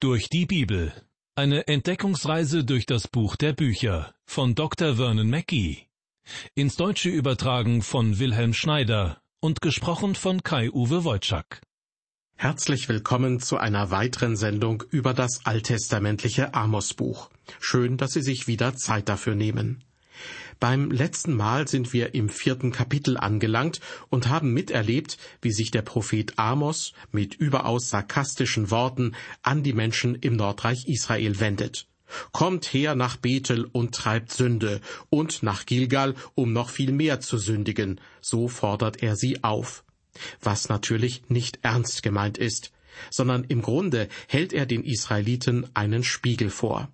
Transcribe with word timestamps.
Durch 0.00 0.28
die 0.28 0.46
Bibel. 0.46 0.92
Eine 1.34 1.66
Entdeckungsreise 1.66 2.62
durch 2.62 2.86
das 2.86 3.08
Buch 3.08 3.34
der 3.34 3.52
Bücher 3.52 4.14
von 4.26 4.54
Dr. 4.54 4.94
Vernon 4.94 5.28
Mackey. 5.28 5.88
Ins 6.54 6.76
Deutsche 6.76 7.08
übertragen 7.08 7.82
von 7.82 8.20
Wilhelm 8.20 8.54
Schneider 8.54 9.20
und 9.40 9.60
gesprochen 9.60 10.14
von 10.14 10.44
Kai-Uwe 10.44 11.02
Wojczak. 11.02 11.62
Herzlich 12.36 12.88
willkommen 12.88 13.40
zu 13.40 13.56
einer 13.56 13.90
weiteren 13.90 14.36
Sendung 14.36 14.84
über 14.88 15.14
das 15.14 15.40
alttestamentliche 15.44 16.54
Amos-Buch. 16.54 17.28
Schön, 17.58 17.96
dass 17.96 18.12
Sie 18.12 18.22
sich 18.22 18.46
wieder 18.46 18.76
Zeit 18.76 19.08
dafür 19.08 19.34
nehmen. 19.34 19.82
Beim 20.60 20.90
letzten 20.90 21.36
Mal 21.36 21.68
sind 21.68 21.92
wir 21.92 22.16
im 22.16 22.28
vierten 22.28 22.72
Kapitel 22.72 23.16
angelangt 23.16 23.80
und 24.08 24.28
haben 24.28 24.52
miterlebt, 24.52 25.16
wie 25.40 25.52
sich 25.52 25.70
der 25.70 25.82
Prophet 25.82 26.36
Amos 26.36 26.94
mit 27.12 27.36
überaus 27.36 27.90
sarkastischen 27.90 28.70
Worten 28.72 29.14
an 29.42 29.62
die 29.62 29.72
Menschen 29.72 30.16
im 30.16 30.34
Nordreich 30.34 30.88
Israel 30.88 31.38
wendet. 31.38 31.86
Kommt 32.32 32.72
her 32.72 32.96
nach 32.96 33.16
Bethel 33.16 33.66
und 33.70 33.94
treibt 33.94 34.32
Sünde 34.32 34.80
und 35.10 35.44
nach 35.44 35.64
Gilgal, 35.64 36.14
um 36.34 36.52
noch 36.52 36.70
viel 36.70 36.90
mehr 36.90 37.20
zu 37.20 37.38
sündigen, 37.38 38.00
so 38.20 38.48
fordert 38.48 39.02
er 39.02 39.14
sie 39.14 39.44
auf. 39.44 39.84
Was 40.40 40.68
natürlich 40.68 41.22
nicht 41.28 41.60
ernst 41.62 42.02
gemeint 42.02 42.36
ist, 42.36 42.72
sondern 43.10 43.44
im 43.44 43.62
Grunde 43.62 44.08
hält 44.26 44.52
er 44.52 44.66
den 44.66 44.82
Israeliten 44.82 45.68
einen 45.74 46.02
Spiegel 46.02 46.50
vor 46.50 46.88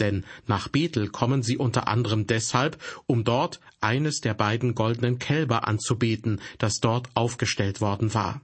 denn 0.00 0.24
nach 0.46 0.68
Bethel 0.68 1.08
kommen 1.08 1.42
sie 1.42 1.56
unter 1.56 1.88
anderem 1.88 2.26
deshalb, 2.26 2.78
um 3.06 3.24
dort 3.24 3.60
eines 3.80 4.20
der 4.20 4.34
beiden 4.34 4.74
goldenen 4.74 5.18
Kälber 5.18 5.68
anzubeten, 5.68 6.40
das 6.58 6.80
dort 6.80 7.08
aufgestellt 7.14 7.80
worden 7.80 8.14
war. 8.14 8.40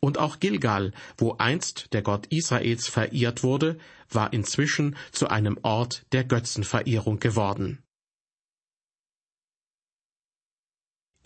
Und 0.00 0.18
auch 0.18 0.40
Gilgal, 0.40 0.92
wo 1.16 1.34
einst 1.38 1.92
der 1.92 2.02
Gott 2.02 2.26
Israels 2.26 2.88
verehrt 2.88 3.42
wurde, 3.42 3.78
war 4.10 4.32
inzwischen 4.32 4.96
zu 5.12 5.28
einem 5.28 5.58
Ort 5.62 6.04
der 6.12 6.24
Götzenverehrung 6.24 7.18
geworden. 7.18 7.83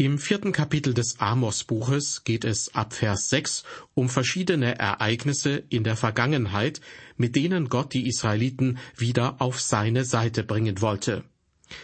Im 0.00 0.20
vierten 0.20 0.52
Kapitel 0.52 0.94
des 0.94 1.18
Amos-Buches 1.18 2.22
geht 2.22 2.44
es 2.44 2.72
ab 2.72 2.92
Vers 2.92 3.30
6 3.30 3.64
um 3.94 4.08
verschiedene 4.08 4.78
Ereignisse 4.78 5.64
in 5.70 5.82
der 5.82 5.96
Vergangenheit, 5.96 6.80
mit 7.16 7.34
denen 7.34 7.68
Gott 7.68 7.94
die 7.94 8.06
Israeliten 8.06 8.78
wieder 8.96 9.42
auf 9.42 9.60
seine 9.60 10.04
Seite 10.04 10.44
bringen 10.44 10.80
wollte. 10.82 11.24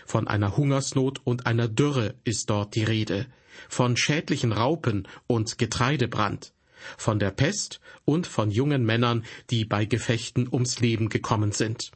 Von 0.06 0.28
einer 0.28 0.56
Hungersnot 0.56 1.22
und 1.24 1.46
einer 1.46 1.66
Dürre 1.66 2.14
ist 2.22 2.50
dort 2.50 2.76
die 2.76 2.84
Rede, 2.84 3.26
von 3.68 3.96
schädlichen 3.96 4.52
Raupen 4.52 5.08
und 5.26 5.58
Getreidebrand, 5.58 6.52
von 6.96 7.18
der 7.18 7.32
Pest 7.32 7.80
und 8.04 8.28
von 8.28 8.52
jungen 8.52 8.84
Männern, 8.84 9.24
die 9.50 9.64
bei 9.64 9.86
Gefechten 9.86 10.46
ums 10.48 10.78
Leben 10.78 11.08
gekommen 11.08 11.50
sind. 11.50 11.90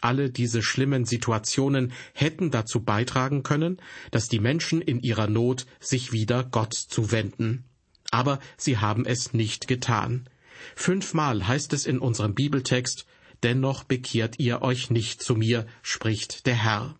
Alle 0.00 0.30
diese 0.30 0.62
schlimmen 0.62 1.04
Situationen 1.04 1.92
hätten 2.12 2.50
dazu 2.50 2.84
beitragen 2.84 3.42
können, 3.42 3.78
dass 4.10 4.28
die 4.28 4.40
Menschen 4.40 4.82
in 4.82 5.00
ihrer 5.00 5.26
Not 5.26 5.66
sich 5.80 6.12
wieder 6.12 6.44
Gott 6.44 6.74
zuwenden. 6.74 7.64
Aber 8.10 8.38
sie 8.56 8.78
haben 8.78 9.04
es 9.04 9.32
nicht 9.32 9.68
getan. 9.68 10.28
Fünfmal 10.74 11.46
heißt 11.46 11.72
es 11.72 11.86
in 11.86 11.98
unserem 11.98 12.34
Bibeltext, 12.34 13.06
Dennoch 13.42 13.84
bekehrt 13.84 14.38
ihr 14.38 14.62
euch 14.62 14.90
nicht 14.90 15.22
zu 15.22 15.34
mir, 15.34 15.66
spricht 15.82 16.46
der 16.46 16.54
Herr. 16.54 16.96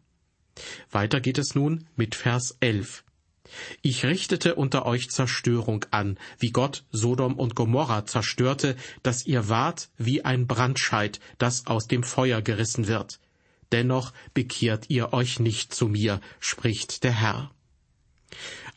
Weiter 0.91 1.21
geht 1.21 1.39
es 1.39 1.55
nun 1.55 1.87
mit 1.97 2.15
Vers 2.15 2.57
11. 2.61 3.05
Ich 3.83 4.05
richtete 4.05 4.55
unter 4.55 4.87
euch 4.87 5.11
Zerstörung 5.11 5.85
an, 5.91 6.19
wie 6.39 6.51
Gott 6.51 6.85
Sodom 6.91 7.35
und 7.35 7.55
Gomorra 7.55 8.07
zerstörte, 8.07 8.77
dass 9.03 9.27
ihr 9.27 9.49
wart 9.49 9.89
wie 9.97 10.25
ein 10.25 10.47
Brandscheid, 10.47 11.21
das 11.39 11.67
aus 11.67 11.87
dem 11.87 12.03
Feuer 12.03 12.43
gerissen 12.43 12.87
wird. 12.87 13.21
Dennoch 13.73 14.13
bekehrt 14.35 14.87
ihr 14.89 15.13
euch 15.13 15.41
nicht 15.41 15.75
zu 15.75 15.89
mir, 15.89 16.21
spricht 16.41 17.05
der 17.05 17.13
Herr. 17.13 17.51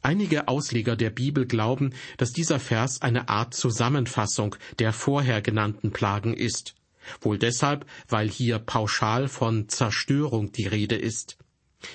Einige 0.01 0.47
Ausleger 0.47 0.95
der 0.95 1.09
Bibel 1.09 1.45
glauben, 1.45 1.93
dass 2.17 2.31
dieser 2.31 2.59
Vers 2.59 3.02
eine 3.02 3.27
Art 3.27 3.53
Zusammenfassung 3.53 4.55
der 4.79 4.93
vorher 4.93 5.41
genannten 5.41 5.91
Plagen 5.91 6.33
ist. 6.33 6.75
Wohl 7.21 7.37
deshalb, 7.37 7.85
weil 8.08 8.29
hier 8.29 8.59
pauschal 8.59 9.27
von 9.27 9.67
Zerstörung 9.67 10.52
die 10.52 10.67
Rede 10.67 10.95
ist. 10.95 11.37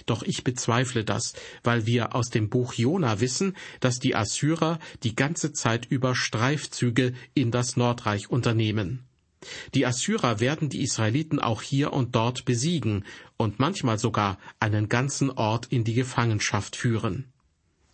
Doch 0.06 0.22
ich 0.22 0.44
bezweifle 0.44 1.04
das, 1.04 1.34
weil 1.62 1.86
wir 1.86 2.14
aus 2.14 2.30
dem 2.30 2.48
Buch 2.48 2.74
Jona 2.74 3.20
wissen, 3.20 3.56
dass 3.80 3.98
die 3.98 4.14
Assyrer 4.14 4.78
die 5.02 5.14
ganze 5.14 5.52
Zeit 5.52 5.86
über 5.86 6.14
Streifzüge 6.14 7.12
in 7.34 7.50
das 7.50 7.76
Nordreich 7.76 8.30
unternehmen. 8.30 9.04
Die 9.74 9.84
Assyrer 9.84 10.40
werden 10.40 10.68
die 10.70 10.82
Israeliten 10.82 11.38
auch 11.38 11.60
hier 11.60 11.92
und 11.92 12.14
dort 12.14 12.44
besiegen 12.44 13.04
und 13.36 13.58
manchmal 13.58 13.98
sogar 13.98 14.38
einen 14.58 14.88
ganzen 14.88 15.30
Ort 15.30 15.66
in 15.66 15.84
die 15.84 15.94
Gefangenschaft 15.94 16.76
führen. 16.76 17.26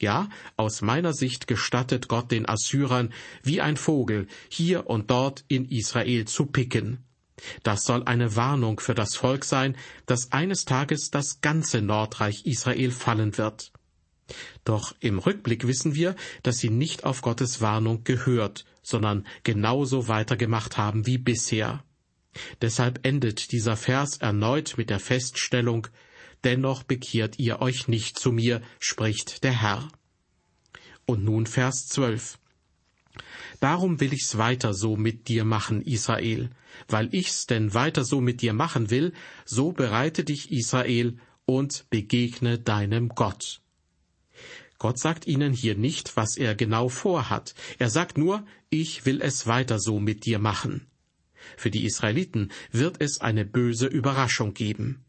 Ja, 0.01 0.31
aus 0.57 0.81
meiner 0.81 1.13
Sicht 1.13 1.47
gestattet 1.47 2.09
Gott 2.09 2.31
den 2.31 2.49
Assyrern 2.49 3.13
wie 3.43 3.61
ein 3.61 3.77
Vogel 3.77 4.29
hier 4.49 4.89
und 4.89 5.11
dort 5.11 5.45
in 5.49 5.67
Israel 5.67 6.25
zu 6.25 6.47
picken. 6.47 7.05
Das 7.63 7.85
soll 7.85 8.05
eine 8.05 8.37
Warnung 8.37 8.81
für 8.81 8.95
das 8.95 9.17
Volk 9.17 9.45
sein, 9.45 9.77
dass 10.07 10.33
eines 10.33 10.65
Tages 10.65 11.11
das 11.11 11.41
ganze 11.41 11.83
Nordreich 11.83 12.47
Israel 12.47 12.91
fallen 12.91 13.39
wird. 13.39 13.73
Doch 14.65 14.95
im 15.01 15.19
Rückblick 15.19 15.67
wissen 15.67 15.95
wir, 15.95 16.15
dass 16.43 16.59
sie 16.59 16.71
nicht 16.71 17.05
auf 17.05 17.23
Gottes 17.23 17.61
Warnung 17.61 18.05
gehört, 18.05 18.65
sondern 18.83 19.27
genauso 19.43 20.09
weitergemacht 20.09 20.77
haben 20.77 21.07
wie 21.07 21.19
bisher. 21.19 21.85
Deshalb 22.63 23.05
endet 23.05 23.51
dieser 23.51 23.77
Vers 23.77 24.19
erneut 24.19 24.75
mit 24.77 24.89
der 24.89 25.01
Feststellung, 25.01 25.89
Dennoch 26.45 26.85
bekehrt 26.85 27.39
ihr 27.39 27.61
euch 27.61 27.89
nicht 27.89 28.19
zu 28.19 28.33
mir, 28.33 28.63
spricht 28.79 29.45
der 29.45 29.61
Herr. 29.61 29.89
Und 31.05 31.25
nun 31.25 31.47
Vers 31.47 31.87
12. 31.89 32.39
Darum 33.59 34.01
will 34.01 34.13
ich's 34.13 34.39
weiter 34.39 34.75
so 34.75 34.97
mit 34.97 35.29
dir 35.29 35.45
machen, 35.45 35.83
Israel. 35.83 36.51
Weil 36.89 37.09
ich's 37.13 37.47
denn 37.47 37.75
weiter 37.75 38.05
so 38.05 38.21
mit 38.21 38.43
dir 38.43 38.53
machen 38.53 38.91
will, 38.91 39.13
so 39.45 39.73
bereite 39.73 40.25
dich, 40.25 40.53
Israel, 40.53 41.17
und 41.47 41.87
begegne 41.91 42.59
deinem 42.59 43.09
Gott. 43.09 43.61
Gott 44.79 44.99
sagt 44.99 45.27
ihnen 45.27 45.53
hier 45.53 45.77
nicht, 45.77 46.17
was 46.17 46.37
er 46.37 46.55
genau 46.55 46.89
vorhat. 46.89 47.55
Er 47.79 47.91
sagt 47.91 48.17
nur, 48.17 48.47
ich 48.71 49.05
will 49.05 49.21
es 49.21 49.47
weiter 49.47 49.79
so 49.79 50.01
mit 50.01 50.25
dir 50.25 50.39
machen. 50.39 50.87
Für 51.57 51.71
die 51.71 51.85
Israeliten 51.85 52.51
wird 52.73 52.97
es 53.01 53.21
eine 53.21 53.45
böse 53.45 53.87
Überraschung 53.87 54.55
geben. 54.55 55.05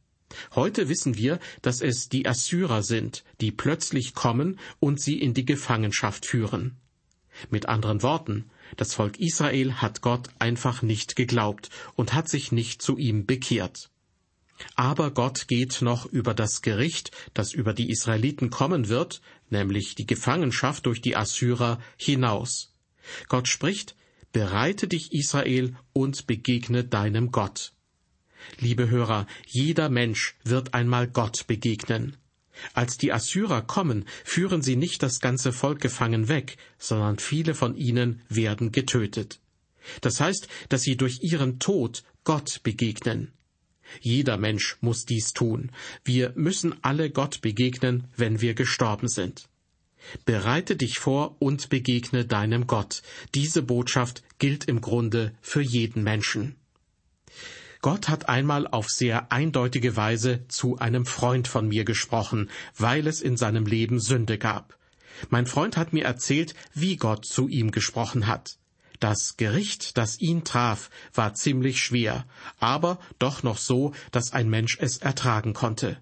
Heute 0.55 0.89
wissen 0.89 1.15
wir, 1.15 1.39
dass 1.61 1.81
es 1.81 2.09
die 2.09 2.27
Assyrer 2.27 2.83
sind, 2.83 3.23
die 3.39 3.51
plötzlich 3.51 4.13
kommen 4.13 4.59
und 4.79 4.99
sie 4.99 5.19
in 5.21 5.33
die 5.33 5.45
Gefangenschaft 5.45 6.25
führen. 6.25 6.80
Mit 7.49 7.67
anderen 7.67 8.03
Worten, 8.03 8.49
das 8.77 8.93
Volk 8.93 9.19
Israel 9.19 9.75
hat 9.75 10.01
Gott 10.01 10.29
einfach 10.39 10.81
nicht 10.81 11.15
geglaubt 11.15 11.69
und 11.95 12.13
hat 12.13 12.29
sich 12.29 12.51
nicht 12.51 12.81
zu 12.81 12.97
ihm 12.97 13.25
bekehrt. 13.25 13.89
Aber 14.75 15.11
Gott 15.11 15.47
geht 15.47 15.81
noch 15.81 16.05
über 16.05 16.33
das 16.33 16.61
Gericht, 16.61 17.11
das 17.33 17.53
über 17.53 17.73
die 17.73 17.89
Israeliten 17.89 18.49
kommen 18.49 18.89
wird, 18.89 19.21
nämlich 19.49 19.95
die 19.95 20.05
Gefangenschaft 20.05 20.85
durch 20.85 21.01
die 21.01 21.15
Assyrer, 21.15 21.79
hinaus. 21.97 22.73
Gott 23.27 23.47
spricht, 23.47 23.95
Bereite 24.33 24.87
dich, 24.87 25.11
Israel, 25.11 25.75
und 25.91 26.25
begegne 26.25 26.85
deinem 26.85 27.31
Gott. 27.31 27.73
Liebe 28.59 28.89
Hörer, 28.89 29.27
jeder 29.45 29.89
Mensch 29.89 30.35
wird 30.43 30.73
einmal 30.73 31.07
Gott 31.07 31.47
begegnen. 31.47 32.15
Als 32.73 32.97
die 32.97 33.11
Assyrer 33.11 33.61
kommen, 33.61 34.05
führen 34.23 34.61
sie 34.61 34.75
nicht 34.75 35.03
das 35.03 35.19
ganze 35.19 35.53
Volk 35.53 35.81
gefangen 35.81 36.27
weg, 36.27 36.57
sondern 36.77 37.17
viele 37.17 37.53
von 37.55 37.75
ihnen 37.75 38.21
werden 38.29 38.71
getötet. 38.71 39.39
Das 40.01 40.19
heißt, 40.19 40.47
dass 40.69 40.83
sie 40.83 40.95
durch 40.95 41.23
ihren 41.23 41.59
Tod 41.59 42.03
Gott 42.23 42.61
begegnen. 42.63 43.31
Jeder 43.99 44.37
Mensch 44.37 44.77
muss 44.81 45.05
dies 45.05 45.33
tun. 45.33 45.71
Wir 46.03 46.31
müssen 46.35 46.75
alle 46.83 47.09
Gott 47.09 47.41
begegnen, 47.41 48.07
wenn 48.15 48.41
wir 48.41 48.53
gestorben 48.53 49.09
sind. 49.09 49.49
Bereite 50.25 50.75
dich 50.75 50.97
vor 50.99 51.35
und 51.39 51.69
begegne 51.69 52.25
deinem 52.25 52.67
Gott. 52.67 53.01
Diese 53.35 53.61
Botschaft 53.61 54.23
gilt 54.39 54.65
im 54.65 54.81
Grunde 54.81 55.33
für 55.41 55.61
jeden 55.61 56.03
Menschen. 56.03 56.55
Gott 57.81 58.09
hat 58.09 58.29
einmal 58.29 58.67
auf 58.67 58.89
sehr 58.89 59.31
eindeutige 59.31 59.95
Weise 59.95 60.47
zu 60.47 60.77
einem 60.77 61.07
Freund 61.07 61.47
von 61.47 61.67
mir 61.67 61.83
gesprochen, 61.83 62.51
weil 62.77 63.07
es 63.07 63.21
in 63.21 63.37
seinem 63.37 63.65
Leben 63.65 63.99
Sünde 63.99 64.37
gab. 64.37 64.77
Mein 65.29 65.47
Freund 65.47 65.77
hat 65.77 65.91
mir 65.91 66.05
erzählt, 66.05 66.53
wie 66.73 66.95
Gott 66.95 67.25
zu 67.25 67.47
ihm 67.47 67.71
gesprochen 67.71 68.27
hat. 68.27 68.57
Das 68.99 69.35
Gericht, 69.35 69.97
das 69.97 70.19
ihn 70.19 70.43
traf, 70.43 70.91
war 71.15 71.33
ziemlich 71.33 71.81
schwer, 71.81 72.27
aber 72.59 72.99
doch 73.17 73.41
noch 73.41 73.57
so, 73.57 73.93
dass 74.11 74.31
ein 74.31 74.47
Mensch 74.47 74.77
es 74.79 74.97
ertragen 74.97 75.53
konnte. 75.53 75.97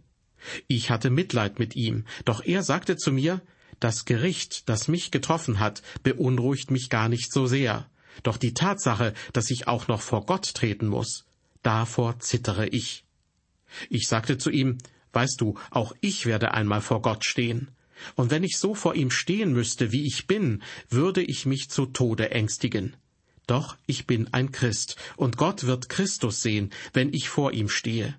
Ich 0.68 0.90
hatte 0.90 1.10
Mitleid 1.10 1.60
mit 1.60 1.78
ihm, 1.78 2.06
doch 2.26 2.44
er 2.44 2.62
sagte 2.62 2.98
zu 2.98 3.14
mir, 3.14 3.42
das 3.80 4.04
Gericht, 4.04 4.68
das 4.68 4.90
mich 4.90 5.12
getroffen 5.12 5.60
hat, 5.60 5.82
beunruhigt 6.04 6.72
mich 6.72 6.90
gar 6.90 7.08
nicht 7.08 7.32
so 7.32 7.48
sehr. 7.48 7.90
Doch 8.24 8.36
die 8.36 8.54
Tatsache, 8.54 9.14
dass 9.32 9.50
ich 9.50 9.70
auch 9.70 9.88
noch 9.88 10.02
vor 10.02 10.26
Gott 10.26 10.54
treten 10.54 10.88
muss, 10.88 11.29
davor 11.64 12.20
zittere 12.20 12.68
ich. 12.68 13.06
Ich 13.90 14.08
sagte 14.08 14.38
zu 14.38 14.50
ihm, 14.50 14.78
Weißt 15.12 15.42
du, 15.42 15.56
auch 15.72 15.94
ich 16.02 16.26
werde 16.26 16.54
einmal 16.54 16.82
vor 16.82 17.02
Gott 17.02 17.26
stehen. 17.26 17.72
Und 18.16 18.32
wenn 18.32 18.44
ich 18.44 18.58
so 18.58 18.76
vor 18.76 18.96
ihm 18.96 19.12
stehen 19.12 19.54
müsste, 19.54 19.92
wie 19.92 20.06
ich 20.06 20.28
bin, 20.28 20.64
würde 20.90 21.22
ich 21.22 21.46
mich 21.46 21.70
zu 21.70 21.86
Tode 21.86 22.32
ängstigen. 22.32 22.96
Doch 23.48 23.78
ich 23.88 24.06
bin 24.06 24.32
ein 24.34 24.52
Christ, 24.52 24.96
und 25.18 25.36
Gott 25.36 25.66
wird 25.66 25.90
Christus 25.90 26.42
sehen, 26.42 26.70
wenn 26.94 27.14
ich 27.14 27.30
vor 27.30 27.52
ihm 27.52 27.68
stehe. 27.68 28.16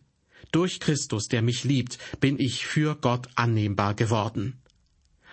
Durch 0.50 0.80
Christus, 0.80 1.28
der 1.28 1.42
mich 1.42 1.62
liebt, 1.62 1.98
bin 2.18 2.38
ich 2.38 2.66
für 2.66 2.96
Gott 2.96 3.28
annehmbar 3.36 3.94
geworden. 3.94 4.60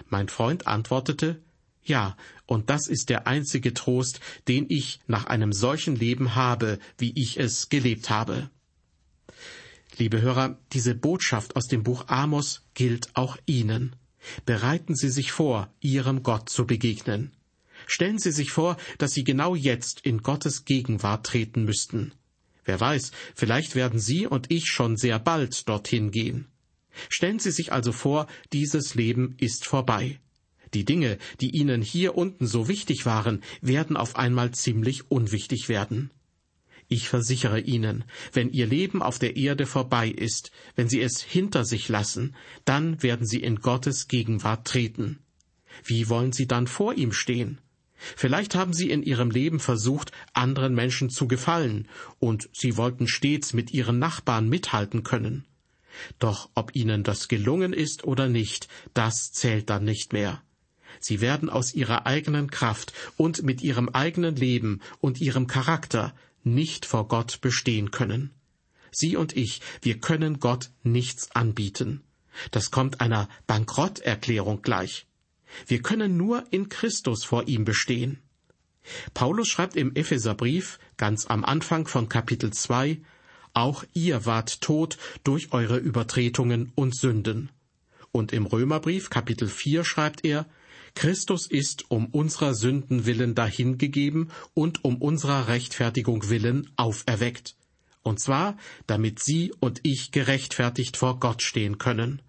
Mein 0.07 0.29
Freund 0.29 0.67
antwortete, 0.67 1.41
ja, 1.87 2.17
und 2.45 2.69
das 2.69 2.87
ist 2.87 3.09
der 3.09 3.27
einzige 3.27 3.73
Trost, 3.73 4.19
den 4.47 4.65
ich 4.69 4.99
nach 5.07 5.25
einem 5.25 5.53
solchen 5.53 5.95
Leben 5.95 6.35
habe, 6.35 6.79
wie 6.97 7.13
ich 7.15 7.39
es 7.39 7.69
gelebt 7.69 8.09
habe. 8.09 8.49
Liebe 9.97 10.21
Hörer, 10.21 10.59
diese 10.73 10.93
Botschaft 10.93 11.55
aus 11.55 11.67
dem 11.67 11.83
Buch 11.83 12.07
Amos 12.07 12.61
gilt 12.73 13.15
auch 13.15 13.37
Ihnen. 13.45 13.95
Bereiten 14.45 14.95
Sie 14.95 15.09
sich 15.09 15.31
vor, 15.31 15.73
Ihrem 15.79 16.21
Gott 16.23 16.49
zu 16.49 16.67
begegnen. 16.67 17.31
Stellen 17.85 18.19
Sie 18.19 18.31
sich 18.31 18.51
vor, 18.51 18.77
dass 18.97 19.13
Sie 19.13 19.23
genau 19.23 19.55
jetzt 19.55 20.01
in 20.01 20.21
Gottes 20.21 20.65
Gegenwart 20.65 21.25
treten 21.25 21.63
müssten. 21.63 22.13
Wer 22.65 22.79
weiß, 22.79 23.11
vielleicht 23.33 23.75
werden 23.75 23.99
Sie 23.99 24.27
und 24.27 24.51
ich 24.51 24.65
schon 24.67 24.97
sehr 24.97 25.19
bald 25.19 25.67
dorthin 25.69 26.11
gehen. 26.11 26.47
Stellen 27.09 27.39
Sie 27.39 27.51
sich 27.51 27.71
also 27.71 27.91
vor, 27.91 28.27
dieses 28.51 28.95
Leben 28.95 29.35
ist 29.39 29.65
vorbei. 29.65 30.19
Die 30.77 30.85
Dinge, 30.85 31.17
die 31.41 31.49
Ihnen 31.55 31.81
hier 31.81 32.15
unten 32.15 32.45
so 32.45 32.67
wichtig 32.67 33.07
waren, 33.07 33.41
werden 33.61 33.97
auf 33.97 34.15
einmal 34.15 34.51
ziemlich 34.51 35.09
unwichtig 35.09 35.69
werden. 35.69 36.11
Ich 36.87 37.09
versichere 37.09 37.59
Ihnen, 37.59 38.03
wenn 38.31 38.51
Ihr 38.51 38.67
Leben 38.67 39.01
auf 39.01 39.17
der 39.17 39.37
Erde 39.37 39.65
vorbei 39.65 40.07
ist, 40.07 40.51
wenn 40.75 40.87
Sie 40.87 41.01
es 41.01 41.19
hinter 41.19 41.65
sich 41.65 41.89
lassen, 41.89 42.35
dann 42.63 43.01
werden 43.01 43.25
Sie 43.25 43.41
in 43.41 43.55
Gottes 43.55 44.07
Gegenwart 44.07 44.67
treten. 44.67 45.17
Wie 45.83 46.09
wollen 46.09 46.31
Sie 46.31 46.45
dann 46.45 46.67
vor 46.67 46.93
ihm 46.93 47.11
stehen? 47.11 47.57
Vielleicht 47.95 48.53
haben 48.53 48.71
Sie 48.71 48.91
in 48.91 49.01
Ihrem 49.01 49.31
Leben 49.31 49.59
versucht, 49.59 50.11
anderen 50.33 50.75
Menschen 50.75 51.09
zu 51.09 51.27
gefallen, 51.27 51.87
und 52.19 52.51
Sie 52.53 52.77
wollten 52.77 53.07
stets 53.07 53.53
mit 53.53 53.71
Ihren 53.71 53.97
Nachbarn 53.97 54.47
mithalten 54.47 55.01
können. 55.01 55.47
Doch 56.19 56.51
ob 56.53 56.75
Ihnen 56.75 57.03
das 57.03 57.27
gelungen 57.27 57.73
ist 57.73 58.03
oder 58.03 58.29
nicht, 58.29 58.67
das 58.93 59.31
zählt 59.31 59.71
dann 59.71 59.83
nicht 59.83 60.13
mehr. 60.13 60.43
Sie 60.99 61.21
werden 61.21 61.49
aus 61.49 61.73
Ihrer 61.73 62.05
eigenen 62.05 62.49
Kraft 62.49 62.93
und 63.17 63.43
mit 63.43 63.61
Ihrem 63.61 63.89
eigenen 63.89 64.35
Leben 64.35 64.81
und 64.99 65.21
Ihrem 65.21 65.47
Charakter 65.47 66.15
nicht 66.43 66.85
vor 66.85 67.07
Gott 67.07 67.41
bestehen 67.41 67.91
können. 67.91 68.31
Sie 68.91 69.15
und 69.15 69.35
ich, 69.35 69.61
wir 69.81 69.99
können 69.99 70.39
Gott 70.39 70.69
nichts 70.83 71.31
anbieten. 71.35 72.01
Das 72.51 72.71
kommt 72.71 73.01
einer 73.01 73.27
Bankrotterklärung 73.47 74.61
gleich. 74.61 75.07
Wir 75.65 75.81
können 75.81 76.17
nur 76.17 76.43
in 76.51 76.69
Christus 76.69 77.23
vor 77.23 77.47
ihm 77.47 77.65
bestehen. 77.65 78.19
Paulus 79.13 79.47
schreibt 79.49 79.75
im 79.75 79.95
Epheserbrief 79.95 80.79
ganz 80.95 81.25
am 81.27 81.43
Anfang 81.43 81.87
von 81.87 82.09
Kapitel 82.09 82.51
2, 82.51 82.99
auch 83.53 83.83
ihr 83.93 84.25
wart 84.25 84.61
tot 84.61 84.97
durch 85.23 85.51
eure 85.51 85.77
Übertretungen 85.77 86.71
und 86.75 86.95
Sünden. 86.95 87.49
Und 88.11 88.31
im 88.31 88.45
Römerbrief 88.45 89.09
Kapitel 89.09 89.47
4 89.47 89.83
schreibt 89.83 90.23
er, 90.23 90.45
Christus 90.95 91.47
ist 91.47 91.89
um 91.89 92.07
unserer 92.07 92.53
Sünden 92.53 93.05
willen 93.05 93.35
dahingegeben 93.35 94.31
und 94.53 94.83
um 94.83 94.97
unserer 95.01 95.47
Rechtfertigung 95.47 96.29
willen 96.29 96.69
auferweckt. 96.75 97.55
Und 98.03 98.19
zwar, 98.19 98.57
damit 98.85 99.19
Sie 99.19 99.53
und 99.59 99.81
ich 99.83 100.11
gerechtfertigt 100.11 100.97
vor 100.97 101.19
Gott 101.19 101.41
stehen 101.41 101.77
können. 101.77 102.21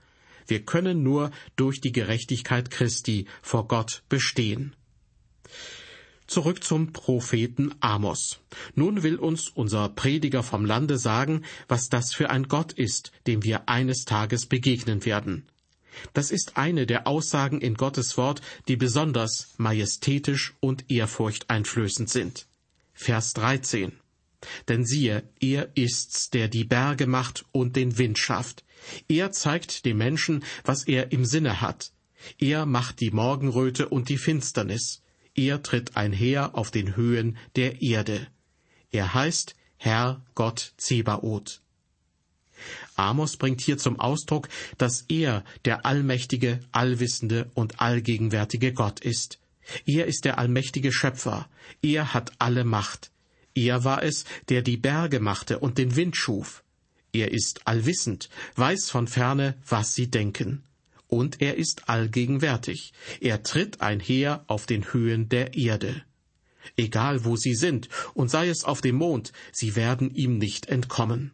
Wir 0.46 0.64
können 0.64 1.02
nur 1.02 1.30
durch 1.56 1.80
die 1.80 1.92
Gerechtigkeit 1.92 2.70
Christi 2.70 3.26
vor 3.42 3.68
Gott 3.68 4.02
bestehen. 4.08 4.74
Zurück 6.26 6.62
zum 6.62 6.92
Propheten 6.92 7.74
Amos. 7.80 8.40
Nun 8.74 9.02
will 9.02 9.16
uns 9.16 9.48
unser 9.48 9.88
Prediger 9.88 10.42
vom 10.42 10.64
Lande 10.64 10.98
sagen, 10.98 11.44
was 11.68 11.88
das 11.88 12.12
für 12.12 12.28
ein 12.28 12.48
Gott 12.48 12.72
ist, 12.72 13.12
dem 13.26 13.44
wir 13.44 13.68
eines 13.68 14.04
Tages 14.04 14.46
begegnen 14.46 15.06
werden. 15.06 15.46
Das 16.12 16.30
ist 16.30 16.56
eine 16.56 16.86
der 16.86 17.06
Aussagen 17.06 17.60
in 17.60 17.74
Gottes 17.74 18.16
Wort, 18.16 18.40
die 18.68 18.76
besonders 18.76 19.54
majestätisch 19.56 20.54
und 20.60 20.90
ehrfurchteinflößend 20.90 22.08
sind. 22.08 22.46
Vers 22.92 23.32
13. 23.34 23.92
Denn 24.68 24.84
siehe, 24.84 25.28
er 25.40 25.76
ist's, 25.76 26.30
der 26.30 26.48
die 26.48 26.64
Berge 26.64 27.06
macht 27.06 27.44
und 27.52 27.76
den 27.76 27.98
Wind 27.98 28.18
schafft. 28.18 28.64
Er 29.08 29.32
zeigt 29.32 29.84
dem 29.84 29.98
Menschen, 29.98 30.44
was 30.64 30.84
er 30.86 31.12
im 31.12 31.24
Sinne 31.24 31.60
hat. 31.60 31.92
Er 32.38 32.66
macht 32.66 33.00
die 33.00 33.10
Morgenröte 33.10 33.88
und 33.88 34.08
die 34.08 34.18
Finsternis. 34.18 35.02
Er 35.34 35.62
tritt 35.62 35.96
einher 35.96 36.56
auf 36.56 36.70
den 36.70 36.96
Höhen 36.96 37.36
der 37.56 37.82
Erde. 37.82 38.28
Er 38.90 39.14
heißt 39.14 39.54
Herr 39.76 40.24
Gott 40.34 40.74
Zebaoth. 40.76 41.62
Amos 42.98 43.36
bringt 43.36 43.60
hier 43.60 43.78
zum 43.78 44.00
Ausdruck, 44.00 44.48
dass 44.76 45.04
er 45.08 45.44
der 45.64 45.86
allmächtige, 45.86 46.60
allwissende 46.72 47.50
und 47.54 47.80
allgegenwärtige 47.80 48.72
Gott 48.72 49.00
ist. 49.00 49.38
Er 49.86 50.06
ist 50.06 50.24
der 50.24 50.38
allmächtige 50.38 50.92
Schöpfer. 50.92 51.48
Er 51.82 52.14
hat 52.14 52.32
alle 52.38 52.64
Macht. 52.64 53.10
Er 53.54 53.84
war 53.84 54.02
es, 54.02 54.24
der 54.48 54.62
die 54.62 54.76
Berge 54.76 55.20
machte 55.20 55.58
und 55.58 55.78
den 55.78 55.96
Wind 55.96 56.16
schuf. 56.16 56.62
Er 57.12 57.32
ist 57.32 57.66
allwissend, 57.66 58.28
weiß 58.56 58.90
von 58.90 59.08
ferne, 59.08 59.56
was 59.66 59.94
sie 59.94 60.10
denken. 60.10 60.62
Und 61.06 61.40
er 61.40 61.56
ist 61.56 61.88
allgegenwärtig. 61.88 62.92
Er 63.20 63.42
tritt 63.42 63.80
einher 63.80 64.44
auf 64.46 64.66
den 64.66 64.92
Höhen 64.92 65.28
der 65.28 65.54
Erde. 65.54 66.02
Egal 66.76 67.24
wo 67.24 67.36
sie 67.36 67.54
sind, 67.54 67.88
und 68.14 68.30
sei 68.30 68.48
es 68.48 68.64
auf 68.64 68.82
dem 68.82 68.96
Mond, 68.96 69.32
sie 69.52 69.74
werden 69.74 70.14
ihm 70.14 70.36
nicht 70.38 70.66
entkommen. 70.66 71.32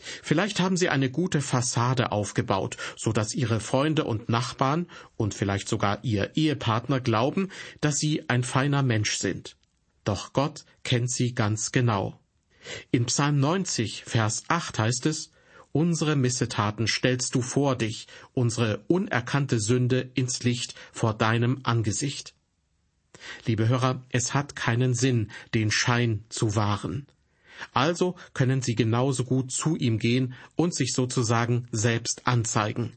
Vielleicht 0.00 0.60
haben 0.60 0.76
sie 0.76 0.88
eine 0.88 1.10
gute 1.10 1.40
Fassade 1.40 2.12
aufgebaut, 2.12 2.76
so 2.96 3.12
dass 3.12 3.34
ihre 3.34 3.60
Freunde 3.60 4.04
und 4.04 4.28
Nachbarn 4.28 4.86
und 5.16 5.34
vielleicht 5.34 5.68
sogar 5.68 6.02
ihr 6.02 6.36
Ehepartner 6.36 7.00
glauben, 7.00 7.50
dass 7.80 7.98
sie 7.98 8.28
ein 8.28 8.42
feiner 8.42 8.82
Mensch 8.82 9.16
sind. 9.16 9.56
Doch 10.04 10.32
Gott 10.32 10.64
kennt 10.82 11.10
sie 11.10 11.34
ganz 11.34 11.72
genau. 11.72 12.20
In 12.90 13.06
Psalm 13.06 13.38
90, 13.40 14.04
Vers 14.04 14.44
8 14.48 14.78
heißt 14.78 15.06
es, 15.06 15.30
Unsere 15.76 16.14
Missetaten 16.14 16.86
stellst 16.86 17.34
du 17.34 17.42
vor 17.42 17.74
dich, 17.74 18.06
unsere 18.32 18.84
unerkannte 18.86 19.58
Sünde 19.58 20.08
ins 20.14 20.44
Licht 20.44 20.76
vor 20.92 21.14
deinem 21.14 21.60
Angesicht. 21.64 22.32
Liebe 23.44 23.66
Hörer, 23.66 24.04
es 24.10 24.34
hat 24.34 24.54
keinen 24.54 24.94
Sinn, 24.94 25.32
den 25.52 25.72
Schein 25.72 26.24
zu 26.28 26.54
wahren. 26.54 27.06
Also 27.72 28.16
können 28.32 28.62
Sie 28.62 28.74
genauso 28.74 29.24
gut 29.24 29.52
zu 29.52 29.76
ihm 29.76 29.98
gehen 29.98 30.34
und 30.56 30.74
sich 30.74 30.92
sozusagen 30.92 31.68
selbst 31.72 32.26
anzeigen. 32.26 32.92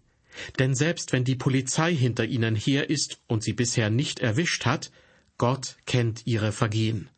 Denn 0.60 0.76
selbst 0.76 1.14
wenn 1.14 1.24
die 1.24 1.36
Polizei 1.36 1.96
hinter 1.96 2.26
Ihnen 2.26 2.56
her 2.56 2.90
ist 2.90 3.20
und 3.28 3.44
Sie 3.44 3.54
bisher 3.54 3.90
nicht 3.90 4.20
erwischt 4.20 4.66
hat, 4.66 4.92
Gott 5.38 5.78
kennt 5.86 6.26
Ihre 6.26 6.52
Vergehen. 6.52 7.10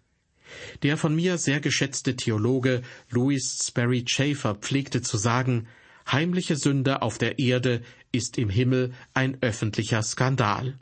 Der 0.83 0.97
von 0.97 1.15
mir 1.15 1.37
sehr 1.37 1.59
geschätzte 1.59 2.15
Theologe 2.15 2.81
Louis 3.09 3.59
Sperry 3.67 4.03
Chafer 4.07 4.55
pflegte 4.55 5.01
zu 5.01 5.17
sagen, 5.17 5.67
heimliche 6.11 6.55
Sünde 6.55 7.01
auf 7.01 7.17
der 7.17 7.39
Erde 7.39 7.81
ist 8.11 8.37
im 8.37 8.49
Himmel 8.49 8.93
ein 9.13 9.37
öffentlicher 9.41 10.01
Skandal. 10.01 10.79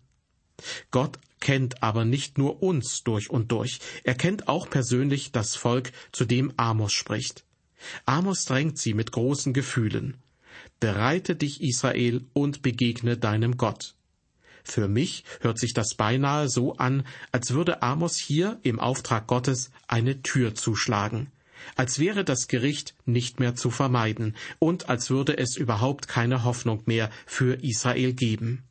Gott 0.89 1.19
kennt 1.39 1.83
aber 1.83 2.05
nicht 2.05 2.37
nur 2.37 2.61
uns 2.63 3.03
durch 3.03 3.29
und 3.29 3.51
durch, 3.51 3.79
er 4.03 4.15
kennt 4.15 4.47
auch 4.47 4.69
persönlich 4.69 5.31
das 5.31 5.55
Volk, 5.55 5.91
zu 6.11 6.25
dem 6.25 6.53
Amos 6.57 6.93
spricht. 6.93 7.45
Amos 8.05 8.45
drängt 8.45 8.77
sie 8.77 8.93
mit 8.93 9.11
großen 9.11 9.53
Gefühlen. 9.53 10.17
Bereite 10.79 11.35
dich, 11.35 11.61
Israel, 11.61 12.25
und 12.33 12.61
begegne 12.61 13.17
deinem 13.17 13.57
Gott. 13.57 13.95
Für 14.63 14.87
mich 14.87 15.23
hört 15.39 15.59
sich 15.59 15.73
das 15.73 15.95
beinahe 15.95 16.49
so 16.49 16.75
an, 16.75 17.05
als 17.31 17.51
würde 17.51 17.81
Amos 17.81 18.17
hier 18.17 18.59
im 18.63 18.79
Auftrag 18.79 19.25
Gottes 19.25 19.71
eine 19.87 20.21
Tür 20.21 20.55
zuschlagen, 20.55 21.31
als 21.75 21.99
wäre 21.99 22.25
das 22.25 22.47
Gericht 22.47 22.93
nicht 23.05 23.39
mehr 23.39 23.55
zu 23.55 23.71
vermeiden 23.71 24.35
und 24.59 24.89
als 24.89 25.09
würde 25.09 25.37
es 25.37 25.55
überhaupt 25.55 26.09
keine 26.09 26.43
Hoffnung 26.43 26.83
mehr 26.85 27.09
für 27.25 27.63
Israel 27.63 28.13
geben. 28.13 28.63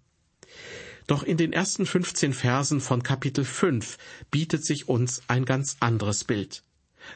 Doch 1.06 1.22
in 1.22 1.36
den 1.36 1.52
ersten 1.52 1.86
15 1.86 2.32
Versen 2.32 2.80
von 2.80 3.02
Kapitel 3.02 3.44
5 3.44 3.96
bietet 4.30 4.64
sich 4.64 4.88
uns 4.88 5.22
ein 5.28 5.44
ganz 5.44 5.76
anderes 5.80 6.24
Bild. 6.24 6.62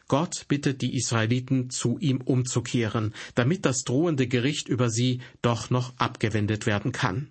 Gott 0.07 0.45
bittet 0.47 0.81
die 0.81 0.95
Israeliten, 0.95 1.69
zu 1.69 1.97
ihm 1.99 2.21
umzukehren, 2.21 3.13
damit 3.35 3.65
das 3.65 3.83
drohende 3.83 4.27
Gericht 4.27 4.69
über 4.69 4.89
sie 4.89 5.19
doch 5.41 5.69
noch 5.69 5.93
abgewendet 5.97 6.65
werden 6.65 6.93
kann. 6.93 7.27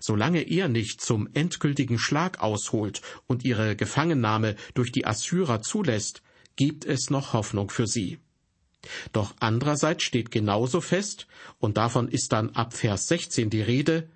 Solange 0.00 0.42
er 0.42 0.68
nicht 0.68 1.00
zum 1.00 1.28
endgültigen 1.34 1.98
Schlag 1.98 2.40
ausholt 2.40 3.02
und 3.26 3.44
ihre 3.44 3.74
Gefangennahme 3.74 4.54
durch 4.74 4.92
die 4.92 5.06
Assyrer 5.06 5.60
zulässt, 5.60 6.22
gibt 6.54 6.84
es 6.84 7.10
noch 7.10 7.32
Hoffnung 7.32 7.70
für 7.70 7.88
sie. 7.88 8.18
Doch 9.12 9.34
andererseits 9.40 10.04
steht 10.04 10.30
genauso 10.30 10.80
fest, 10.80 11.26
und 11.58 11.76
davon 11.76 12.08
ist 12.08 12.32
dann 12.32 12.50
ab 12.50 12.74
Vers 12.74 13.08
16 13.08 13.50
die 13.50 13.62
Rede, 13.62 14.08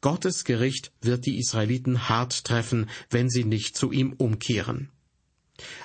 Gottes 0.00 0.44
Gericht 0.44 0.92
wird 1.00 1.26
die 1.26 1.38
Israeliten 1.38 2.08
hart 2.08 2.44
treffen, 2.44 2.88
wenn 3.10 3.28
sie 3.28 3.44
nicht 3.44 3.76
zu 3.76 3.92
ihm 3.92 4.12
umkehren. 4.12 4.90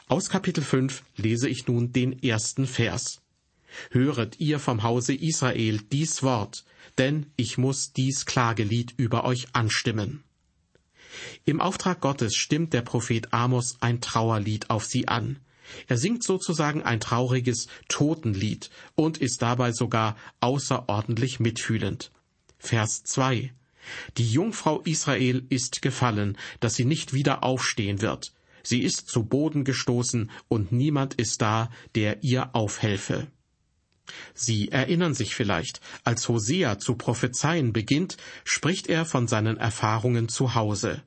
Aus 0.07 0.29
Kapitel 0.29 0.63
5 0.63 1.03
lese 1.17 1.49
ich 1.49 1.67
nun 1.67 1.91
den 1.91 2.21
ersten 2.23 2.65
Vers. 2.65 3.21
Höret 3.91 4.39
ihr 4.39 4.59
vom 4.59 4.83
Hause 4.83 5.13
Israel 5.13 5.79
dies 5.91 6.23
Wort, 6.23 6.63
denn 6.97 7.25
ich 7.35 7.57
muss 7.57 7.91
dies 7.91 8.25
Klagelied 8.25 8.93
über 8.97 9.25
euch 9.25 9.47
anstimmen. 9.53 10.23
Im 11.45 11.61
Auftrag 11.61 12.01
Gottes 12.01 12.35
stimmt 12.35 12.73
der 12.73 12.81
Prophet 12.81 13.33
Amos 13.33 13.77
ein 13.81 14.01
Trauerlied 14.01 14.69
auf 14.69 14.85
sie 14.85 15.07
an. 15.07 15.39
Er 15.87 15.97
singt 15.97 16.23
sozusagen 16.23 16.83
ein 16.83 16.99
trauriges 16.99 17.67
Totenlied 17.87 18.69
und 18.95 19.17
ist 19.17 19.41
dabei 19.41 19.71
sogar 19.71 20.15
außerordentlich 20.39 21.39
mitfühlend. 21.39 22.11
Vers 22.59 23.03
2 23.03 23.51
Die 24.17 24.29
Jungfrau 24.29 24.81
Israel 24.81 25.45
ist 25.49 25.81
gefallen, 25.81 26.37
dass 26.59 26.75
sie 26.75 26.85
nicht 26.85 27.13
wieder 27.13 27.43
aufstehen 27.43 28.01
wird. 28.01 28.33
Sie 28.63 28.81
ist 28.81 29.07
zu 29.07 29.23
Boden 29.23 29.63
gestoßen 29.63 30.31
und 30.47 30.71
niemand 30.71 31.13
ist 31.15 31.41
da, 31.41 31.69
der 31.93 32.23
ihr 32.23 32.55
aufhelfe. 32.55 33.27
Sie 34.33 34.69
erinnern 34.71 35.13
sich 35.13 35.35
vielleicht, 35.35 35.81
als 36.03 36.27
Hosea 36.27 36.77
zu 36.79 36.95
prophezeien 36.95 37.73
beginnt, 37.73 38.17
spricht 38.43 38.87
er 38.87 39.05
von 39.05 39.27
seinen 39.27 39.57
Erfahrungen 39.57 40.29
zu 40.29 40.55
Hause. 40.55 41.01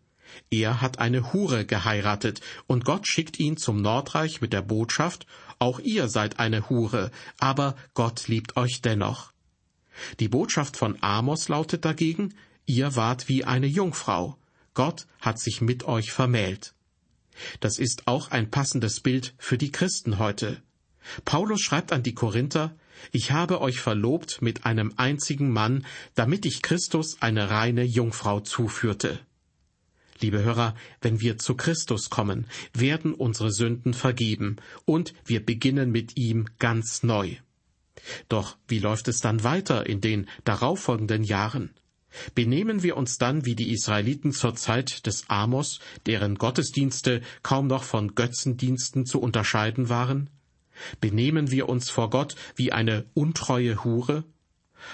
Er 0.50 0.80
hat 0.80 0.98
eine 0.98 1.32
Hure 1.32 1.64
geheiratet, 1.64 2.40
und 2.66 2.84
Gott 2.84 3.06
schickt 3.06 3.38
ihn 3.40 3.56
zum 3.56 3.82
Nordreich 3.82 4.40
mit 4.40 4.52
der 4.52 4.62
Botschaft, 4.62 5.26
auch 5.58 5.80
ihr 5.80 6.08
seid 6.08 6.38
eine 6.38 6.68
Hure, 6.68 7.10
aber 7.38 7.76
Gott 7.94 8.28
liebt 8.28 8.56
euch 8.56 8.80
dennoch. 8.82 9.32
Die 10.20 10.28
Botschaft 10.28 10.76
von 10.76 10.96
Amos 11.02 11.48
lautet 11.48 11.84
dagegen, 11.84 12.34
ihr 12.68 12.96
wart 12.96 13.28
wie 13.28 13.44
eine 13.44 13.66
Jungfrau, 13.66 14.36
Gott 14.74 15.06
hat 15.20 15.40
sich 15.40 15.60
mit 15.60 15.84
euch 15.84 16.12
vermählt. 16.12 16.74
Das 17.60 17.78
ist 17.78 18.06
auch 18.06 18.30
ein 18.30 18.50
passendes 18.50 19.00
Bild 19.00 19.34
für 19.38 19.58
die 19.58 19.72
Christen 19.72 20.18
heute. 20.18 20.62
Paulus 21.24 21.60
schreibt 21.60 21.92
an 21.92 22.02
die 22.02 22.14
Korinther, 22.14 22.76
ich 23.12 23.30
habe 23.30 23.60
euch 23.60 23.80
verlobt 23.80 24.42
mit 24.42 24.66
einem 24.66 24.92
einzigen 24.96 25.50
Mann, 25.50 25.86
damit 26.14 26.44
ich 26.44 26.62
Christus 26.62 27.22
eine 27.22 27.50
reine 27.50 27.84
Jungfrau 27.84 28.40
zuführte. 28.40 29.20
Liebe 30.20 30.42
Hörer, 30.42 30.74
wenn 31.00 31.20
wir 31.20 31.38
zu 31.38 31.54
Christus 31.54 32.10
kommen, 32.10 32.46
werden 32.74 33.14
unsere 33.14 33.52
Sünden 33.52 33.94
vergeben 33.94 34.56
und 34.84 35.14
wir 35.24 35.44
beginnen 35.44 35.92
mit 35.92 36.16
ihm 36.16 36.46
ganz 36.58 37.04
neu. 37.04 37.36
Doch 38.28 38.56
wie 38.66 38.80
läuft 38.80 39.08
es 39.08 39.20
dann 39.20 39.44
weiter 39.44 39.86
in 39.86 40.00
den 40.00 40.28
darauffolgenden 40.44 41.22
Jahren? 41.22 41.70
Benehmen 42.34 42.82
wir 42.82 42.96
uns 42.96 43.18
dann 43.18 43.44
wie 43.44 43.54
die 43.54 43.70
Israeliten 43.70 44.32
zur 44.32 44.54
Zeit 44.54 45.06
des 45.06 45.28
Amos, 45.28 45.80
deren 46.06 46.36
Gottesdienste 46.36 47.20
kaum 47.42 47.66
noch 47.66 47.84
von 47.84 48.14
Götzendiensten 48.14 49.06
zu 49.06 49.20
unterscheiden 49.20 49.88
waren? 49.88 50.30
Benehmen 51.00 51.50
wir 51.50 51.68
uns 51.68 51.90
vor 51.90 52.10
Gott 52.10 52.34
wie 52.56 52.72
eine 52.72 53.04
untreue 53.14 53.84
Hure? 53.84 54.24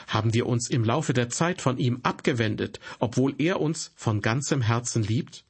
Haben 0.06 0.34
wir 0.34 0.46
uns 0.46 0.70
im 0.70 0.82
Laufe 0.82 1.12
der 1.12 1.28
Zeit 1.28 1.60
von 1.60 1.78
ihm 1.78 2.00
abgewendet, 2.02 2.80
obwohl 2.98 3.34
er 3.38 3.60
uns 3.60 3.92
von 3.94 4.22
ganzem 4.22 4.62
Herzen 4.62 5.02
liebt? 5.02 5.44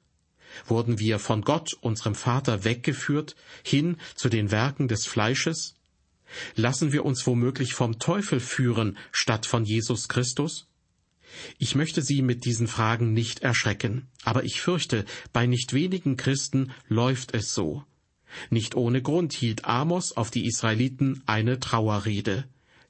Wurden 0.67 0.99
wir 0.99 1.19
von 1.19 1.43
Gott, 1.43 1.77
unserem 1.81 2.15
Vater, 2.15 2.65
weggeführt, 2.65 3.37
hin 3.63 3.97
zu 4.15 4.29
den 4.29 4.51
Werken 4.51 4.89
des 4.89 5.07
Fleisches? 5.07 5.75
Lassen 6.57 6.93
wir 6.93 7.05
uns 7.05 7.27
womöglich 7.27 7.75
vom 7.75 7.99
Teufel 7.99 8.41
führen, 8.41 8.99
statt 9.13 9.47
von 9.47 9.65
Jesus 9.65 10.09
Christus? 10.09 10.67
Ich 11.59 11.75
möchte 11.75 12.03
Sie 12.03 12.23
mit 12.23 12.45
diesen 12.45 12.69
Fragen 12.69 13.13
nicht 13.13 13.41
erschrecken, 13.41 14.09
aber 14.25 14.45
ich 14.45 14.61
fürchte, 14.61 15.05
bei 15.33 15.47
nicht 15.47 15.73
wenigen 15.73 16.17
Christen 16.17 16.73
läuft 16.89 17.35
es 17.35 17.55
so. 17.55 17.85
Nicht 18.51 18.75
ohne 18.75 19.03
Grund 19.03 19.33
hielt 19.33 19.65
Amos 19.65 20.13
auf 20.13 20.31
die 20.31 20.47
Israeliten 20.47 21.23
eine 21.27 21.61
Trauerrede. 21.61 22.45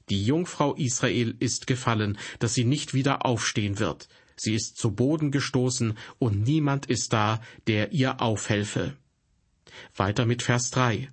Die 0.09 0.23
Jungfrau 0.23 0.75
Israel 0.75 1.35
ist 1.39 1.67
gefallen, 1.67 2.17
dass 2.39 2.53
sie 2.53 2.65
nicht 2.65 2.93
wieder 2.93 3.25
aufstehen 3.25 3.79
wird. 3.79 4.07
Sie 4.35 4.53
ist 4.53 4.77
zu 4.77 4.91
Boden 4.91 5.31
gestoßen 5.31 5.97
und 6.19 6.41
niemand 6.43 6.87
ist 6.87 7.13
da, 7.13 7.41
der 7.67 7.91
ihr 7.93 8.21
aufhelfe. 8.21 8.95
Weiter 9.95 10.25
mit 10.25 10.43
Vers 10.43 10.71
3. 10.71 11.09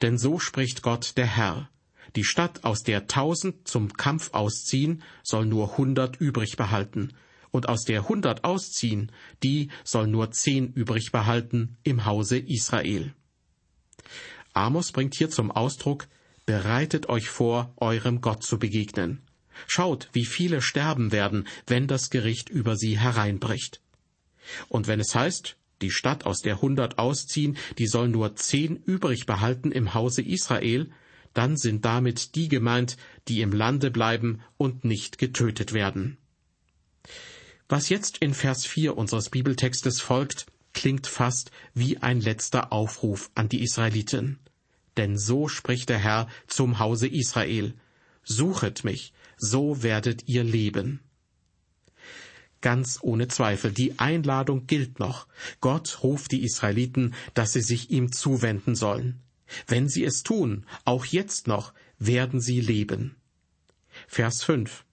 Denn 0.00 0.18
so 0.18 0.38
spricht 0.38 0.82
Gott 0.82 1.16
der 1.16 1.26
Herr. 1.26 1.68
Die 2.16 2.24
Stadt, 2.24 2.64
aus 2.64 2.82
der 2.82 3.06
tausend 3.06 3.66
zum 3.66 3.92
Kampf 3.94 4.34
ausziehen, 4.34 5.02
soll 5.22 5.46
nur 5.46 5.76
hundert 5.76 6.20
übrig 6.20 6.56
behalten, 6.56 7.12
und 7.50 7.68
aus 7.68 7.84
der 7.84 8.08
hundert 8.08 8.44
ausziehen, 8.44 9.12
die 9.42 9.70
soll 9.84 10.06
nur 10.06 10.30
zehn 10.30 10.72
übrig 10.72 11.12
behalten 11.12 11.76
im 11.82 12.04
Hause 12.06 12.38
Israel. 12.38 13.14
Amos 14.52 14.92
bringt 14.92 15.14
hier 15.14 15.30
zum 15.30 15.50
Ausdruck, 15.50 16.08
bereitet 16.44 17.08
euch 17.08 17.28
vor, 17.28 17.72
eurem 17.76 18.20
Gott 18.20 18.42
zu 18.42 18.58
begegnen. 18.58 19.22
Schaut, 19.66 20.08
wie 20.12 20.24
viele 20.24 20.60
sterben 20.60 21.12
werden, 21.12 21.46
wenn 21.66 21.86
das 21.86 22.10
Gericht 22.10 22.48
über 22.48 22.76
sie 22.76 22.98
hereinbricht. 22.98 23.80
Und 24.68 24.86
wenn 24.88 25.00
es 25.00 25.14
heißt, 25.14 25.56
die 25.82 25.90
Stadt, 25.90 26.26
aus 26.26 26.40
der 26.40 26.60
hundert 26.60 26.98
ausziehen, 26.98 27.56
die 27.78 27.86
soll 27.86 28.08
nur 28.08 28.34
zehn 28.36 28.76
übrig 28.76 29.26
behalten 29.26 29.72
im 29.72 29.94
Hause 29.94 30.22
Israel, 30.22 30.90
dann 31.34 31.56
sind 31.56 31.84
damit 31.84 32.34
die 32.34 32.48
gemeint, 32.48 32.96
die 33.28 33.40
im 33.40 33.52
Lande 33.52 33.90
bleiben 33.90 34.40
und 34.56 34.84
nicht 34.84 35.18
getötet 35.18 35.72
werden. 35.72 36.18
Was 37.68 37.88
jetzt 37.88 38.18
in 38.18 38.34
Vers 38.34 38.66
4 38.66 38.96
unseres 38.96 39.30
Bibeltextes 39.30 40.00
folgt, 40.00 40.46
klingt 40.72 41.06
fast 41.06 41.50
wie 41.74 41.98
ein 41.98 42.20
letzter 42.20 42.72
Aufruf 42.72 43.30
an 43.34 43.48
die 43.48 43.62
Israeliten. 43.62 44.38
Denn 44.96 45.16
so 45.16 45.48
spricht 45.48 45.88
der 45.88 45.98
Herr 45.98 46.28
zum 46.46 46.78
Hause 46.78 47.08
Israel. 47.08 47.74
Suchet 48.24 48.84
mich, 48.84 49.12
so 49.38 49.82
werdet 49.82 50.28
ihr 50.28 50.44
leben. 50.44 51.00
Ganz 52.60 52.98
ohne 53.02 53.26
Zweifel, 53.26 53.72
die 53.72 53.98
Einladung 53.98 54.66
gilt 54.66 55.00
noch. 55.00 55.26
Gott 55.60 56.02
ruft 56.02 56.30
die 56.30 56.44
Israeliten, 56.44 57.14
dass 57.34 57.52
sie 57.52 57.62
sich 57.62 57.90
ihm 57.90 58.12
zuwenden 58.12 58.76
sollen. 58.76 59.20
Wenn 59.66 59.88
sie 59.88 60.04
es 60.04 60.22
tun, 60.22 60.66
auch 60.84 61.04
jetzt 61.04 61.46
noch, 61.46 61.72
werden 61.98 62.40
sie 62.40 62.60
leben. 62.60 63.16
Vers 64.08 64.42
5. 64.44 64.84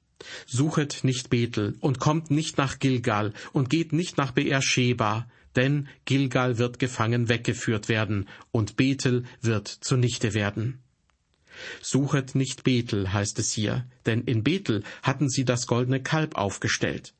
Suchet 0.45 1.03
nicht 1.03 1.29
Bethel 1.29 1.75
und 1.79 1.99
kommt 1.99 2.29
nicht 2.29 2.57
nach 2.57 2.79
Gilgal 2.79 3.33
und 3.53 3.69
geht 3.69 3.93
nicht 3.93 4.17
nach 4.17 4.31
Beersheba, 4.31 5.29
denn 5.55 5.87
Gilgal 6.05 6.57
wird 6.57 6.79
gefangen 6.79 7.29
weggeführt 7.29 7.89
werden 7.89 8.27
und 8.51 8.75
Bethel 8.75 9.23
wird 9.41 9.67
zunichte 9.67 10.33
werden. 10.33 10.79
Suchet 11.81 12.35
nicht 12.35 12.63
Bethel, 12.63 13.11
heißt 13.11 13.39
es 13.39 13.51
hier, 13.51 13.85
denn 14.05 14.21
in 14.23 14.43
Bethel 14.43 14.83
hatten 15.03 15.29
sie 15.29 15.45
das 15.45 15.67
goldene 15.67 16.01
Kalb 16.01 16.35
aufgestellt. 16.35 17.13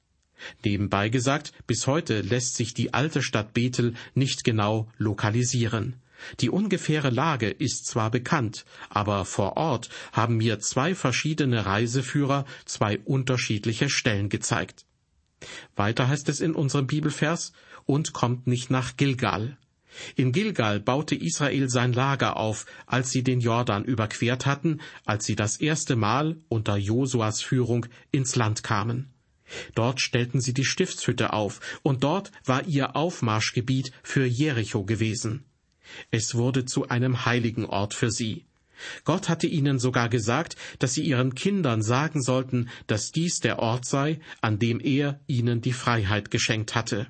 Nebenbei 0.64 1.10
gesagt, 1.10 1.52
bis 1.68 1.88
heute 1.88 2.22
lässt 2.22 2.56
sich 2.56 2.74
die 2.74 2.94
alte 2.94 3.22
Stadt 3.22 3.54
Bethel 3.54 3.94
nicht 4.14 4.44
genau 4.44 4.88
lokalisieren. 4.98 5.96
Die 6.40 6.50
ungefähre 6.50 7.10
Lage 7.10 7.50
ist 7.50 7.86
zwar 7.86 8.12
bekannt, 8.12 8.66
aber 8.90 9.26
vor 9.26 9.58
Ort 9.58 9.90
haben 10.12 10.38
mir 10.38 10.60
zwei 10.60 10.96
verschiedene 10.96 11.66
Reiseführer 11.66 12.46
zwei 12.66 13.00
unterschiedliche 13.00 13.90
Stellen 13.90 14.30
gezeigt. 14.30 14.86
Weiter 15.76 16.08
heißt 16.08 16.30
es 16.30 16.42
in 16.42 16.54
unserem 16.54 16.88
Bibelvers, 16.88 17.54
und 17.86 18.14
kommt 18.14 18.46
nicht 18.46 18.70
nach 18.70 18.98
Gilgal. 18.98 19.58
In 20.16 20.32
Gilgal 20.32 20.80
baute 20.80 21.16
Israel 21.16 21.70
sein 21.70 21.94
Lager 21.94 22.38
auf, 22.38 22.68
als 22.86 23.10
sie 23.10 23.24
den 23.24 23.40
Jordan 23.40 23.84
überquert 23.84 24.46
hatten, 24.46 24.80
als 25.06 25.26
sie 25.26 25.36
das 25.36 25.58
erste 25.58 25.96
Mal 25.96 26.38
unter 26.50 26.78
Josuas 26.78 27.42
Führung 27.42 27.88
ins 28.12 28.36
Land 28.36 28.62
kamen. 28.62 29.10
Dort 29.74 30.00
stellten 30.00 30.42
sie 30.42 30.54
die 30.54 30.66
Stiftshütte 30.66 31.34
auf, 31.34 31.60
und 31.82 32.04
dort 32.04 32.32
war 32.46 32.68
ihr 32.68 32.96
Aufmarschgebiet 32.96 33.92
für 34.04 34.26
Jericho 34.26 34.84
gewesen. 34.84 35.46
Es 36.12 36.36
wurde 36.36 36.66
zu 36.66 36.90
einem 36.90 37.26
heiligen 37.26 37.66
Ort 37.66 37.94
für 37.94 38.12
sie. 38.12 38.46
Gott 39.04 39.30
hatte 39.30 39.48
ihnen 39.48 39.80
sogar 39.80 40.10
gesagt, 40.10 40.56
dass 40.80 40.94
sie 40.94 41.04
ihren 41.04 41.36
Kindern 41.36 41.82
sagen 41.82 42.22
sollten, 42.22 42.70
dass 42.88 43.12
dies 43.12 43.40
der 43.40 43.60
Ort 43.60 43.86
sei, 43.86 44.20
an 44.42 44.60
dem 44.60 44.80
er 44.80 45.20
ihnen 45.28 45.62
die 45.62 45.74
Freiheit 45.74 46.32
geschenkt 46.32 46.76
hatte. 46.76 47.08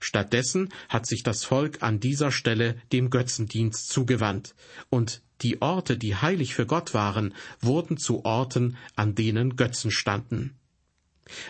Stattdessen 0.00 0.70
hat 0.88 1.06
sich 1.06 1.22
das 1.22 1.44
Volk 1.44 1.82
an 1.82 2.00
dieser 2.00 2.32
Stelle 2.32 2.80
dem 2.92 3.10
Götzendienst 3.10 3.88
zugewandt, 3.88 4.54
und 4.90 5.22
die 5.42 5.62
Orte, 5.62 5.96
die 5.96 6.16
heilig 6.16 6.54
für 6.54 6.66
Gott 6.66 6.94
waren, 6.94 7.34
wurden 7.60 7.96
zu 7.96 8.24
Orten, 8.24 8.76
an 8.96 9.14
denen 9.14 9.56
Götzen 9.56 9.90
standen. 9.90 10.56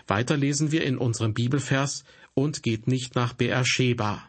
Weiter 0.06 0.36
lesen 0.36 0.72
wir 0.72 0.84
in 0.84 0.98
unserem 0.98 1.32
Bibelvers 1.32 2.04
und 2.34 2.62
geht 2.62 2.86
nicht 2.86 3.14
nach 3.14 3.32
Beersheba. 3.32 4.28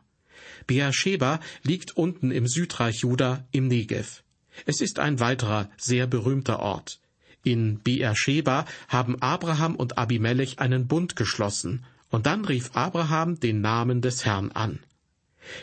Beersheba 0.70 1.40
liegt 1.64 1.98
unten 1.98 2.30
im 2.30 2.46
Südreich 2.48 3.00
Juda 3.00 3.44
im 3.52 3.68
Negev. 3.68 4.22
Es 4.68 4.82
ist 4.82 5.00
ein 5.00 5.20
weiterer, 5.20 5.68
sehr 5.78 6.06
berühmter 6.06 6.60
Ort. 6.60 7.00
In 7.44 7.80
Beersheba 7.80 8.66
haben 8.88 9.20
Abraham 9.20 9.76
und 9.76 9.98
Abimelech 9.98 10.60
einen 10.60 10.88
Bund 10.88 11.16
geschlossen, 11.16 11.86
und 12.12 12.28
dann 12.28 12.46
rief 12.46 12.70
Abraham 12.76 13.40
den 13.40 13.62
Namen 13.62 14.02
des 14.02 14.26
Herrn 14.26 14.52
an. 14.52 14.78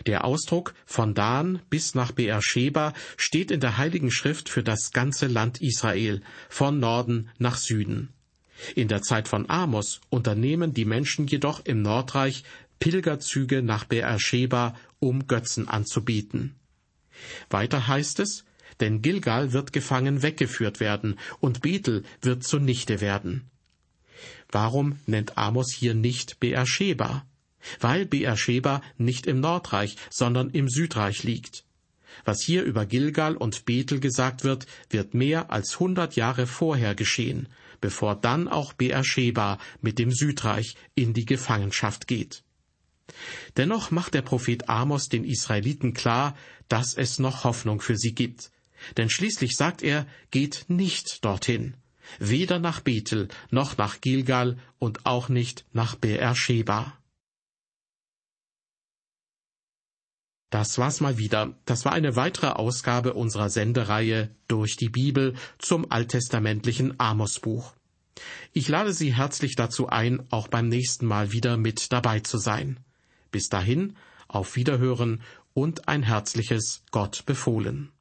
Der 0.07 0.25
Ausdruck 0.25 0.75
von 0.87 1.15
Dan 1.15 1.61
bis 1.71 1.95
nach 1.95 2.11
Beersheba 2.11 2.93
steht 3.17 3.53
in 3.53 3.61
der 3.61 3.77
Heiligen 3.77 4.11
Schrift 4.11 4.49
für 4.49 4.65
das 4.65 4.91
ganze 4.91 5.29
Land 5.29 5.63
Israel, 5.63 6.21
von 6.49 6.81
Norden 6.81 7.29
nach 7.39 7.59
Süden. 7.59 8.09
In 8.75 8.89
der 8.89 9.03
Zeit 9.03 9.29
von 9.29 9.49
Amos 9.49 10.01
unternehmen 10.09 10.75
die 10.75 10.87
Menschen 10.87 11.29
jedoch 11.29 11.65
im 11.65 11.83
Nordreich 11.83 12.43
Pilgerzüge 12.79 13.63
nach 13.63 13.85
Beersheba, 13.85 14.75
um 14.99 15.27
Götzen 15.27 15.69
anzubieten. 15.69 16.57
Weiter 17.51 17.87
heißt 17.87 18.21
es, 18.21 18.45
denn 18.81 19.03
Gilgal 19.03 19.53
wird 19.53 19.73
gefangen 19.73 20.23
weggeführt 20.23 20.81
werden 20.81 21.19
und 21.41 21.63
Bethel 21.63 22.05
wird 22.21 22.45
zunichte 22.45 23.01
werden. 23.01 23.51
Warum 24.51 24.99
nennt 25.07 25.39
Amos 25.39 25.73
hier 25.73 25.95
nicht 25.95 26.41
Beersheba? 26.41 27.27
Weil 27.81 28.07
Beersheba 28.07 28.83
nicht 28.97 29.27
im 29.27 29.41
Nordreich, 29.41 29.97
sondern 30.11 30.51
im 30.51 30.69
Südreich 30.69 31.25
liegt. 31.25 31.65
Was 32.25 32.43
hier 32.43 32.63
über 32.63 32.87
Gilgal 32.87 33.37
und 33.37 33.65
Bethel 33.65 34.01
gesagt 34.01 34.45
wird, 34.45 34.67
wird 34.91 35.15
mehr 35.15 35.51
als 35.51 35.79
hundert 35.81 36.17
Jahre 36.17 36.47
vorher 36.47 36.95
geschehen, 36.95 37.49
bevor 37.81 38.15
dann 38.15 38.49
auch 38.49 38.73
Beersheba 38.73 39.59
mit 39.81 39.99
dem 39.99 40.13
Südreich 40.13 40.77
in 40.95 41.13
die 41.13 41.27
Gefangenschaft 41.27 42.07
geht. 42.07 42.43
Dennoch 43.57 43.91
macht 43.91 44.15
der 44.15 44.23
Prophet 44.23 44.69
Amos 44.69 45.09
den 45.09 45.25
Israeliten 45.25 45.95
klar, 45.95 46.37
dass 46.69 46.95
es 46.95 47.19
noch 47.19 47.45
Hoffnung 47.45 47.81
für 47.81 47.97
sie 47.97 48.15
gibt. 48.15 48.51
Denn 48.97 49.09
schließlich 49.09 49.57
sagt 49.57 49.83
er, 49.83 50.07
geht 50.31 50.67
nicht 50.69 51.25
dorthin, 51.25 51.77
weder 52.19 52.59
nach 52.59 52.81
Bethel 52.81 53.29
noch 53.51 53.77
nach 53.77 54.01
Gilgal 54.01 54.59
und 54.79 55.07
auch 55.07 55.29
nicht 55.29 55.65
nach 55.73 55.95
Beersheba. 55.95 56.99
Das 60.51 60.79
war's 60.79 61.01
mal 61.01 61.19
wieder. 61.19 61.55
Das 61.65 61.85
war 61.85 61.93
eine 61.93 62.15
weitere 62.15 62.49
Ausgabe 62.49 63.15
unserer 63.15 63.51
Sendereihe 63.51 64.31
Durch 64.47 64.77
die 64.77 64.89
Bibel 64.89 65.35
zum 65.59 65.91
alttestamentlichen 65.91 67.01
Amosbuch. 67.01 67.75
Ich 68.53 68.69
lade 68.69 68.93
Sie 68.93 69.15
herzlich 69.15 69.57
dazu 69.57 69.89
ein, 69.89 70.27
auch 70.31 70.49
beim 70.49 70.69
nächsten 70.69 71.05
Mal 71.07 71.33
wieder 71.33 71.57
mit 71.57 71.93
dabei 71.93 72.21
zu 72.21 72.39
sein. 72.39 72.86
Bis 73.37 73.51
dahin, 73.51 73.99
auf 74.29 74.57
Wiederhören 74.57 75.21
und 75.53 75.89
ein 75.89 76.03
herzliches 76.03 76.81
Gott 76.91 77.27
befohlen. 77.27 77.93